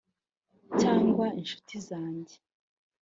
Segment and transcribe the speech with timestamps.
[0.79, 2.35] Cyangwa inshuti zanjye